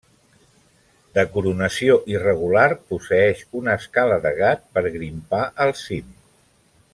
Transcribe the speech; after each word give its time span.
De 1.17 1.25
coronació 1.35 1.97
irregular, 2.13 2.63
posseeix 2.93 3.43
una 3.61 3.77
escala 3.83 4.19
de 4.25 4.33
gat 4.43 4.65
per 4.79 4.85
grimpar 4.97 5.43
al 5.67 5.77
cim. 5.85 6.11